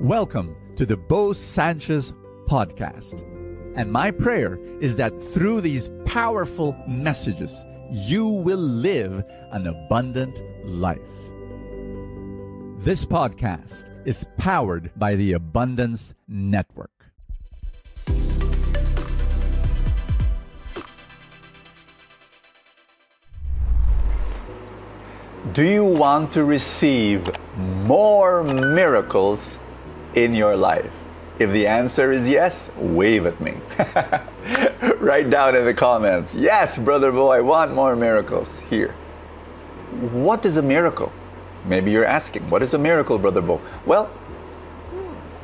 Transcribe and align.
Welcome 0.00 0.54
to 0.76 0.86
the 0.86 0.96
Bo 0.96 1.32
Sanchez 1.32 2.12
podcast. 2.46 3.24
And 3.74 3.90
my 3.90 4.12
prayer 4.12 4.56
is 4.80 4.96
that 4.96 5.10
through 5.32 5.60
these 5.60 5.90
powerful 6.04 6.76
messages, 6.86 7.64
you 7.90 8.28
will 8.28 8.60
live 8.60 9.24
an 9.50 9.66
abundant 9.66 10.40
life. 10.64 11.00
This 12.78 13.04
podcast 13.04 13.90
is 14.06 14.24
powered 14.36 14.92
by 14.94 15.16
the 15.16 15.32
Abundance 15.32 16.14
Network. 16.28 16.92
Do 25.52 25.64
you 25.64 25.82
want 25.82 26.30
to 26.34 26.44
receive 26.44 27.28
more 27.56 28.44
miracles 28.44 29.58
in 30.24 30.34
your 30.34 30.56
life? 30.56 30.90
If 31.38 31.50
the 31.52 31.66
answer 31.66 32.10
is 32.10 32.28
yes, 32.28 32.70
wave 32.76 33.26
at 33.26 33.40
me. 33.40 33.54
Write 34.98 35.30
down 35.30 35.54
in 35.54 35.64
the 35.64 35.74
comments, 35.74 36.34
yes, 36.34 36.76
Brother 36.76 37.12
Bo, 37.12 37.28
I 37.28 37.40
want 37.40 37.74
more 37.74 37.94
miracles. 37.94 38.58
Here. 38.70 38.92
What 40.12 40.44
is 40.44 40.56
a 40.56 40.62
miracle? 40.62 41.12
Maybe 41.64 41.90
you're 41.90 42.04
asking, 42.04 42.48
what 42.50 42.62
is 42.62 42.74
a 42.74 42.78
miracle, 42.78 43.18
Brother 43.18 43.40
Bo? 43.40 43.60
Well, 43.86 44.06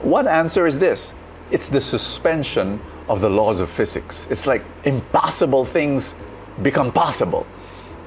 one 0.01 0.29
answer 0.29 0.67
is 0.67 0.79
this 0.79 1.13
it's 1.51 1.69
the 1.69 1.81
suspension 1.81 2.81
of 3.09 3.21
the 3.21 3.31
laws 3.31 3.61
of 3.61 3.71
physics. 3.71 4.27
It's 4.31 4.47
like 4.47 4.63
impossible 4.85 5.65
things 5.65 6.15
become 6.63 6.91
possible. 6.91 7.47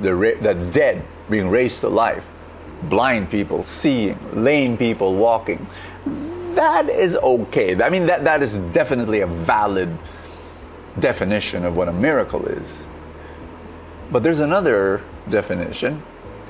The, 0.01 0.37
the 0.41 0.53
dead 0.53 1.03
being 1.29 1.49
raised 1.49 1.81
to 1.81 1.89
life, 1.89 2.25
blind 2.83 3.29
people 3.29 3.63
seeing, 3.63 4.17
lame 4.33 4.77
people 4.77 5.15
walking. 5.15 5.65
That 6.57 6.89
is 6.89 7.15
okay. 7.15 7.79
I 7.79 7.91
mean, 7.91 8.07
that, 8.07 8.23
that 8.23 8.41
is 8.41 8.55
definitely 8.73 9.21
a 9.21 9.27
valid 9.27 9.95
definition 10.99 11.63
of 11.63 11.77
what 11.77 11.87
a 11.87 11.93
miracle 11.93 12.47
is. 12.47 12.87
But 14.11 14.23
there's 14.23 14.39
another 14.39 15.03
definition, 15.29 16.01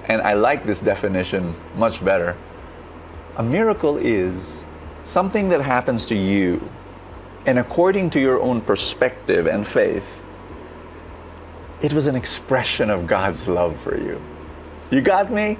and 0.05 0.21
I 0.21 0.31
like 0.31 0.65
this 0.65 0.79
definition 0.79 1.53
much 1.75 2.05
better. 2.05 2.37
A 3.35 3.43
miracle 3.43 3.97
is 3.97 4.63
something 5.03 5.49
that 5.49 5.59
happens 5.59 6.05
to 6.05 6.15
you, 6.15 6.69
and 7.45 7.59
according 7.59 8.09
to 8.11 8.21
your 8.21 8.39
own 8.39 8.61
perspective 8.61 9.45
and 9.45 9.67
faith, 9.67 10.07
it 11.81 11.91
was 11.91 12.07
an 12.07 12.15
expression 12.15 12.89
of 12.89 13.07
God's 13.07 13.49
love 13.49 13.77
for 13.81 13.99
you. 13.99 14.21
You 14.89 15.01
got 15.01 15.29
me? 15.29 15.57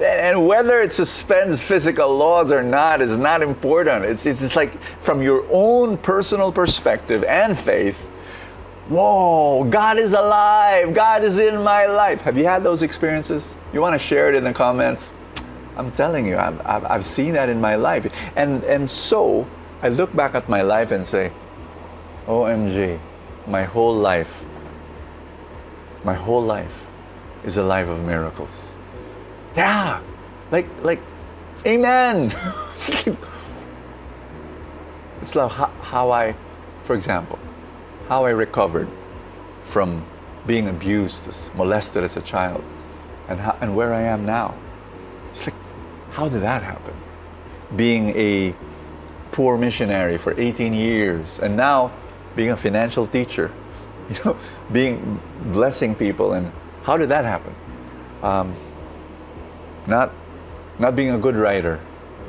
And 0.00 0.46
whether 0.46 0.80
it 0.80 0.92
suspends 0.92 1.62
physical 1.62 2.16
laws 2.16 2.52
or 2.52 2.62
not 2.62 3.02
is 3.02 3.16
not 3.16 3.42
important. 3.42 4.04
It's, 4.04 4.26
it's 4.26 4.40
just 4.40 4.54
like 4.54 4.80
from 5.02 5.22
your 5.22 5.44
own 5.50 5.96
personal 5.98 6.52
perspective 6.52 7.24
and 7.24 7.58
faith, 7.58 7.98
whoa, 8.88 9.64
God 9.64 9.98
is 9.98 10.12
alive. 10.12 10.94
God 10.94 11.24
is 11.24 11.38
in 11.38 11.62
my 11.62 11.86
life. 11.86 12.22
Have 12.22 12.38
you 12.38 12.44
had 12.44 12.62
those 12.62 12.82
experiences? 12.82 13.54
You 13.72 13.80
want 13.80 13.94
to 13.94 13.98
share 13.98 14.28
it 14.28 14.34
in 14.34 14.44
the 14.44 14.52
comments? 14.52 15.12
I'm 15.76 15.92
telling 15.92 16.26
you, 16.26 16.36
I've, 16.36 16.64
I've, 16.66 16.84
I've 16.84 17.06
seen 17.06 17.34
that 17.34 17.48
in 17.48 17.60
my 17.60 17.76
life. 17.76 18.12
And, 18.36 18.64
and 18.64 18.90
so 18.90 19.46
I 19.82 19.88
look 19.88 20.14
back 20.14 20.34
at 20.34 20.48
my 20.48 20.62
life 20.62 20.90
and 20.90 21.04
say, 21.04 21.32
OMG, 22.26 22.98
my 23.46 23.62
whole 23.62 23.94
life, 23.94 24.44
my 26.04 26.14
whole 26.14 26.42
life 26.42 26.86
is 27.44 27.56
a 27.56 27.62
life 27.62 27.88
of 27.88 28.00
miracles. 28.04 28.74
Yeah, 29.58 30.00
like 30.52 30.68
like, 30.84 31.00
amen. 31.66 32.26
it's 32.70 32.94
like, 32.94 33.16
it's 35.20 35.34
like 35.34 35.50
how, 35.50 35.66
how 35.82 36.12
I, 36.12 36.36
for 36.84 36.94
example, 36.94 37.40
how 38.06 38.24
I 38.24 38.30
recovered 38.30 38.88
from 39.66 40.04
being 40.46 40.68
abused, 40.68 41.52
molested 41.56 42.04
as 42.04 42.16
a 42.16 42.22
child, 42.22 42.62
and 43.28 43.40
how, 43.40 43.58
and 43.60 43.74
where 43.74 43.92
I 43.92 44.02
am 44.02 44.24
now. 44.24 44.54
It's 45.32 45.44
like, 45.44 45.56
how 46.12 46.28
did 46.28 46.42
that 46.42 46.62
happen? 46.62 46.94
Being 47.74 48.10
a 48.10 48.54
poor 49.32 49.58
missionary 49.58 50.18
for 50.18 50.38
18 50.38 50.72
years, 50.72 51.40
and 51.40 51.56
now 51.56 51.90
being 52.36 52.50
a 52.50 52.56
financial 52.56 53.08
teacher, 53.08 53.50
you 54.08 54.22
know, 54.24 54.36
being 54.70 55.20
blessing 55.46 55.96
people, 55.96 56.34
and 56.34 56.52
how 56.84 56.96
did 56.96 57.08
that 57.08 57.24
happen? 57.24 57.52
Um, 58.22 58.54
not, 59.88 60.12
not 60.78 60.94
being 60.94 61.10
a 61.10 61.18
good 61.18 61.34
writer, 61.34 61.80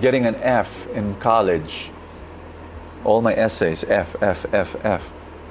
getting 0.01 0.25
an 0.25 0.35
F 0.35 0.87
in 0.87 1.15
college, 1.17 1.91
all 3.03 3.21
my 3.21 3.33
essays, 3.33 3.83
F, 3.83 4.15
F, 4.21 4.51
F, 4.53 4.75
F. 4.83 5.03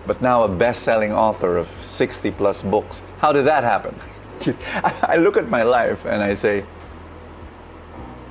But 0.07 0.23
now 0.23 0.43
a 0.45 0.49
best 0.49 0.83
selling 0.83 1.13
author 1.13 1.59
of 1.59 1.69
60 1.83 2.31
plus 2.33 2.63
books. 2.63 3.03
How 3.19 3.33
did 3.33 3.45
that 3.45 3.63
happen? 3.63 3.95
I 5.03 5.17
look 5.17 5.37
at 5.37 5.49
my 5.51 5.63
life 5.63 6.07
and 6.07 6.23
I 6.23 6.35
say, 6.35 6.65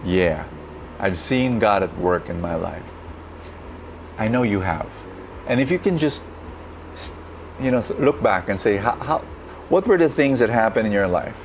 yeah, 0.03 0.45
I've 0.99 1.19
seen 1.19 1.59
God 1.59 1.83
at 1.83 1.95
work 1.97 2.29
in 2.29 2.41
my 2.41 2.55
life. 2.55 2.83
I 4.17 4.27
know 4.27 4.41
you 4.41 4.61
have. 4.61 4.89
And 5.47 5.61
if 5.61 5.69
you 5.69 5.77
can 5.77 5.97
just, 5.97 6.23
you 7.61 7.69
know, 7.69 7.83
look 7.99 8.23
back 8.23 8.49
and 8.49 8.59
say, 8.59 8.77
how, 8.77 8.93
how, 8.93 9.19
what 9.69 9.85
were 9.85 9.97
the 9.97 10.09
things 10.09 10.39
that 10.39 10.49
happened 10.49 10.87
in 10.87 10.93
your 10.93 11.07
life 11.07 11.35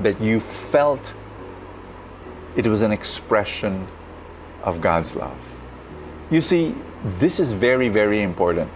that 0.00 0.20
you 0.20 0.40
felt 0.40 1.12
it 2.56 2.66
was 2.66 2.82
an 2.82 2.92
expression 2.92 3.86
of 4.62 4.80
God's 4.80 5.14
love? 5.14 5.36
You 6.30 6.40
see, 6.40 6.74
this 7.18 7.38
is 7.38 7.52
very, 7.52 7.88
very 7.88 8.22
important 8.22 8.70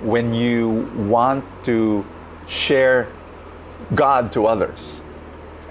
when 0.00 0.32
you 0.32 0.90
want 1.08 1.44
to 1.64 2.04
share 2.46 3.08
God 3.94 4.30
to 4.32 4.46
others. 4.46 5.00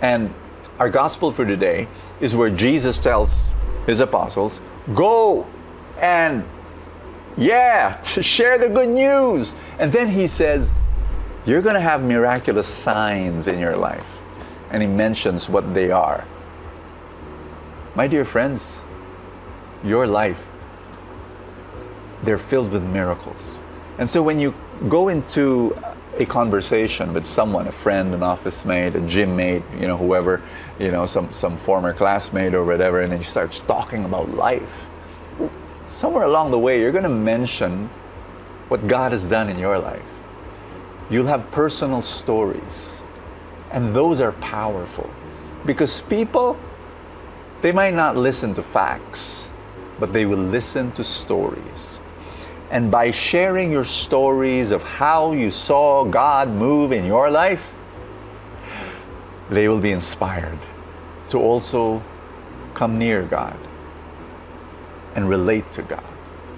And 0.01 0.33
our 0.79 0.89
gospel 0.89 1.31
for 1.31 1.45
today 1.45 1.87
is 2.19 2.35
where 2.35 2.49
Jesus 2.49 2.99
tells 2.99 3.51
his 3.85 3.99
apostles, 3.99 4.59
Go 4.93 5.47
and, 5.99 6.43
yeah, 7.37 7.99
to 8.03 8.21
share 8.21 8.57
the 8.57 8.69
good 8.69 8.89
news. 8.89 9.55
And 9.79 9.91
then 9.91 10.09
he 10.09 10.27
says, 10.27 10.71
You're 11.45 11.61
going 11.61 11.75
to 11.75 11.81
have 11.81 12.03
miraculous 12.03 12.67
signs 12.67 13.47
in 13.47 13.59
your 13.59 13.77
life. 13.77 14.05
And 14.73 14.81
he 14.81 14.87
mentions 14.87 15.47
what 15.47 15.73
they 15.73 15.91
are. 15.91 16.25
My 17.95 18.07
dear 18.07 18.25
friends, 18.25 18.81
your 19.83 20.07
life 20.07 20.43
they're 22.23 22.37
filled 22.37 22.71
with 22.71 22.83
miracles. 22.83 23.57
And 23.97 24.09
so 24.09 24.23
when 24.23 24.39
you 24.39 24.55
go 24.89 25.09
into 25.09 25.77
a 26.17 26.25
conversation 26.25 27.13
with 27.13 27.25
someone, 27.25 27.67
a 27.67 27.71
friend, 27.71 28.13
an 28.13 28.23
office 28.23 28.65
mate, 28.65 28.95
a 28.95 29.01
gym 29.01 29.35
mate, 29.35 29.63
you 29.79 29.87
know, 29.87 29.97
whoever, 29.97 30.41
you 30.79 30.91
know, 30.91 31.05
some, 31.05 31.31
some 31.31 31.57
former 31.57 31.93
classmate 31.93 32.53
or 32.53 32.63
whatever, 32.63 33.01
and 33.01 33.11
then 33.11 33.19
you 33.19 33.25
start 33.25 33.51
talking 33.67 34.05
about 34.05 34.29
life, 34.29 34.85
somewhere 35.87 36.23
along 36.23 36.51
the 36.51 36.59
way, 36.59 36.79
you're 36.79 36.91
going 36.91 37.03
to 37.03 37.09
mention 37.09 37.87
what 38.67 38.87
God 38.87 39.11
has 39.11 39.27
done 39.27 39.49
in 39.49 39.59
your 39.59 39.79
life. 39.79 40.01
You'll 41.09 41.27
have 41.27 41.51
personal 41.51 42.01
stories, 42.01 42.97
and 43.73 43.93
those 43.93 44.21
are 44.21 44.31
powerful 44.33 45.09
because 45.65 46.01
people, 46.01 46.57
they 47.61 47.71
might 47.71 47.93
not 47.93 48.15
listen 48.15 48.53
to 48.53 48.63
facts, 48.63 49.49
but 49.99 50.13
they 50.13 50.25
will 50.25 50.37
listen 50.37 50.91
to 50.93 51.03
stories. 51.03 51.99
And 52.69 52.89
by 52.89 53.11
sharing 53.11 53.71
your 53.71 53.85
stories 53.85 54.71
of 54.71 54.83
how 54.83 55.31
you 55.33 55.51
saw 55.51 56.05
God 56.05 56.49
move 56.49 56.91
in 56.91 57.05
your 57.05 57.29
life, 57.29 57.73
they 59.49 59.67
will 59.67 59.81
be 59.81 59.91
inspired 59.91 60.57
to 61.29 61.39
also 61.39 62.01
come 62.73 62.97
near 62.97 63.23
God 63.23 63.57
and 65.15 65.29
relate 65.29 65.71
to 65.73 65.81
God 65.83 66.03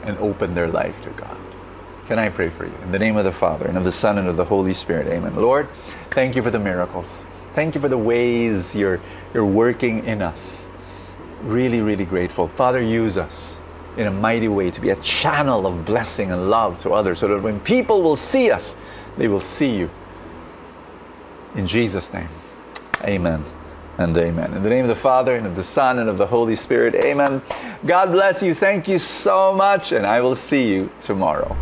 and 0.04 0.18
open 0.18 0.54
their 0.54 0.68
life 0.68 1.02
to 1.04 1.10
God. 1.12 1.38
Can 2.08 2.20
I 2.20 2.30
pray 2.30 2.50
for 2.50 2.66
you? 2.66 2.74
In 2.84 2.92
the 2.92 3.00
name 3.00 3.18
of 3.18 3.26
the 3.26 3.32
Father, 3.32 3.66
and 3.66 3.78
of 3.78 3.84
the 3.84 3.92
Son, 3.92 4.20
and 4.20 4.28
of 4.28 4.38
the 4.38 4.46
Holy 4.46 4.76
Spirit. 4.76 5.08
Amen. 5.08 5.36
Lord, 5.36 5.68
thank 6.12 6.36
you 6.36 6.44
for 6.44 6.52
the 6.52 6.60
miracles. 6.60 7.26
Thank 7.56 7.74
you 7.74 7.82
for 7.82 7.90
the 7.90 7.98
ways 7.98 8.76
you're, 8.76 9.00
you're 9.34 9.46
working 9.46 10.06
in 10.06 10.22
us. 10.22 10.66
Really, 11.42 11.82
really 11.82 12.06
grateful. 12.06 12.48
Father, 12.48 12.80
use 12.80 13.18
us 13.18 13.60
in 13.98 14.06
a 14.06 14.12
mighty 14.12 14.48
way 14.48 14.70
to 14.70 14.82
be 14.82 14.92
a 14.92 14.96
channel 14.98 15.66
of 15.66 15.86
blessing 15.86 16.32
and 16.32 16.50
love 16.50 16.78
to 16.80 16.92
others 16.92 17.20
so 17.20 17.28
that 17.30 17.42
when 17.42 17.60
people 17.62 18.04
will 18.04 18.16
see 18.16 18.52
us, 18.52 18.76
they 19.18 19.28
will 19.28 19.40
see 19.40 19.76
you. 19.76 19.90
In 21.56 21.66
Jesus' 21.66 22.14
name, 22.14 22.30
amen 23.04 23.44
and 23.98 24.16
amen. 24.16 24.54
In 24.54 24.62
the 24.62 24.70
name 24.70 24.84
of 24.84 24.90
the 24.90 24.96
Father, 24.96 25.36
and 25.36 25.48
of 25.48 25.56
the 25.56 25.64
Son, 25.64 26.00
and 26.00 26.10
of 26.10 26.18
the 26.18 26.28
Holy 26.28 26.56
Spirit, 26.56 26.94
amen. 26.96 27.42
God 27.86 28.12
bless 28.12 28.44
you. 28.44 28.54
Thank 28.54 28.88
you 28.88 29.00
so 29.00 29.54
much, 29.54 29.92
and 29.92 30.06
I 30.06 30.22
will 30.22 30.36
see 30.36 30.68
you 30.68 30.92
tomorrow. 31.02 31.56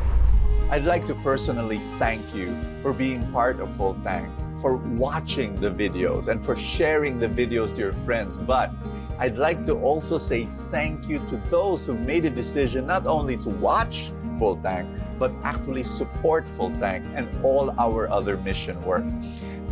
I'd 0.74 0.86
like 0.86 1.06
to 1.06 1.14
personally 1.14 1.78
thank 2.02 2.34
you 2.34 2.60
for 2.82 2.94
being 2.94 3.22
part 3.32 3.60
of 3.60 3.70
Full 3.76 3.94
Tank, 4.04 4.28
for 4.60 4.78
watching 4.78 5.54
the 5.54 5.70
videos, 5.70 6.30
and 6.30 6.44
for 6.44 6.56
sharing 6.56 7.20
the 7.20 7.28
videos 7.28 7.76
to 7.76 7.82
your 7.82 7.94
friends. 7.94 8.38
But 8.38 8.72
I'd 9.20 9.38
like 9.38 9.66
to 9.66 9.76
also 9.76 10.18
say 10.18 10.46
thank 10.46 11.08
you 11.08 11.20
to 11.30 11.38
those 11.52 11.86
who 11.86 11.94
made 12.00 12.26
a 12.26 12.32
decision 12.32 12.88
not 12.88 13.06
only 13.06 13.38
to 13.46 13.50
watch 13.50 14.10
Full 14.40 14.58
Tank, 14.64 14.90
but 15.20 15.32
actually 15.44 15.84
support 15.84 16.48
Full 16.58 16.72
Tank 16.72 17.06
and 17.14 17.30
all 17.46 17.70
our 17.80 18.12
other 18.12 18.36
mission 18.38 18.82
work. 18.82 19.06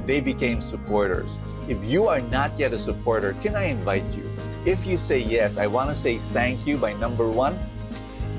They 0.06 0.22
became 0.22 0.62
supporters. 0.62 1.40
If 1.68 1.84
you 1.84 2.10
are 2.10 2.22
not 2.22 2.60
yet 2.60 2.74
a 2.74 2.78
supporter, 2.78 3.34
can 3.42 3.56
I 3.56 3.64
invite 3.74 4.06
you? 4.14 4.32
If 4.66 4.86
you 4.86 4.98
say 4.98 5.18
yes, 5.18 5.58
I 5.58 5.66
want 5.66 5.90
to 5.90 5.96
say 5.96 6.20
thank 6.30 6.68
you 6.68 6.78
by 6.78 6.94
number 6.94 7.28
one, 7.28 7.58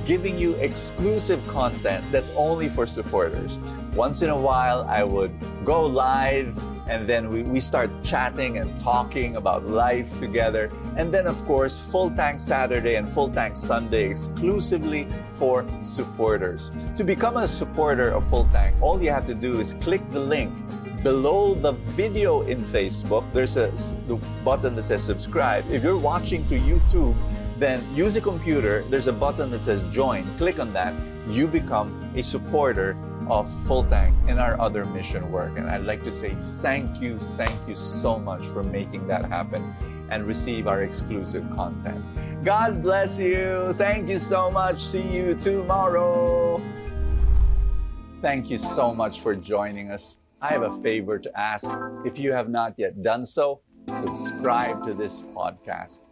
giving 0.05 0.39
you 0.39 0.55
exclusive 0.55 1.47
content 1.49 2.05
that's 2.11 2.31
only 2.31 2.69
for 2.69 2.87
supporters. 2.87 3.59
Once 3.95 4.23
in 4.23 4.31
a 4.31 4.37
while, 4.37 4.83
I 4.89 5.05
would 5.05 5.33
go 5.65 5.85
live 5.85 6.59
and 6.89 7.07
then 7.07 7.31
we, 7.31 7.43
we 7.45 7.61
start 7.61 7.91
chatting 8.03 8.59
and 8.59 8.77
talking 8.79 9.37
about 9.37 9.67
life 9.67 10.19
together. 10.19 10.71
And 10.97 11.13
then, 11.15 11.27
of 11.27 11.43
course, 11.45 11.79
Full 11.79 12.11
Tank 12.11 12.41
Saturday 12.41 12.97
and 12.97 13.09
Full 13.09 13.29
Tank 13.31 13.57
Sunday 13.57 14.11
exclusively 14.11 15.07
for 15.37 15.65
supporters. 15.81 16.71
To 16.97 17.05
become 17.05 17.37
a 17.37 17.47
supporter 17.47 18.11
of 18.11 18.29
Full 18.29 18.49
Tank, 18.53 18.75
all 18.83 19.03
you 19.03 19.11
have 19.11 19.27
to 19.29 19.35
do 19.35 19.61
is 19.61 19.75
click 19.75 20.03
the 20.11 20.21
link 20.21 20.53
below 21.03 21.55
the 21.55 21.73
video 21.97 22.43
in 22.43 22.63
Facebook. 22.63 23.25
There's 23.33 23.57
a 23.57 23.71
the 24.07 24.17
button 24.45 24.77
that 24.77 24.87
says 24.87 25.03
subscribe. 25.03 25.69
If 25.71 25.83
you're 25.83 25.99
watching 25.99 26.45
through 26.45 26.61
YouTube, 26.61 27.17
then 27.59 27.83
use 27.95 28.17
a 28.17 28.21
computer. 28.21 28.83
There's 28.89 29.07
a 29.07 29.13
button 29.13 29.51
that 29.51 29.65
says 29.65 29.83
join. 29.91 30.25
Click 30.39 30.59
on 30.59 30.73
that. 30.73 30.95
You 31.29 31.47
become 31.47 32.11
a 32.15 32.23
supporter 32.23 32.97
of 33.29 33.49
Full 33.67 33.85
Tank 33.85 34.15
and 34.27 34.39
our 34.39 34.61
other 34.61 34.85
mission 34.87 35.31
work. 35.31 35.57
And 35.57 35.71
I'd 35.71 35.85
like 35.85 36.03
to 36.05 36.13
say 36.13 36.31
thank 36.61 37.01
you, 37.01 37.19
thank 37.19 37.57
you 37.69 37.75
so 37.75 38.19
much 38.19 38.45
for 38.47 38.63
making 38.63 39.07
that 39.07 39.25
happen 39.25 39.75
and 40.11 40.27
receive 40.27 40.67
our 40.67 40.83
exclusive 40.83 41.49
content. 41.57 42.05
God 42.45 42.83
bless 42.83 43.19
you. 43.19 43.73
Thank 43.75 44.09
you 44.09 44.19
so 44.19 44.51
much. 44.51 44.81
See 44.81 45.09
you 45.09 45.35
tomorrow. 45.35 46.61
Thank 48.21 48.51
you 48.51 48.59
so 48.59 48.95
much 48.95 49.21
for 49.21 49.35
joining 49.35 49.91
us. 49.91 50.17
I 50.41 50.49
have 50.53 50.63
a 50.63 50.83
favor 50.83 51.19
to 51.19 51.39
ask. 51.39 51.71
If 52.05 52.19
you 52.19 52.33
have 52.33 52.49
not 52.49 52.75
yet 52.77 53.03
done 53.03 53.25
so, 53.25 53.61
subscribe 53.89 54.85
to 54.87 54.95
this 54.95 55.23
podcast 55.23 56.12